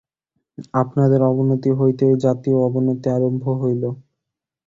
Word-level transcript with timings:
আপনাদের 0.73 1.21
অবনতি 1.23 1.69
হইতেই 1.79 2.13
জাতীয় 2.17 2.57
অবনতি 2.67 3.07
আরম্ভ 3.09 3.43
হইল। 3.61 3.83